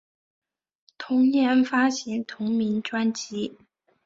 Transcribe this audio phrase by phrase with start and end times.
[0.97, 3.55] 同年发行同名专辑。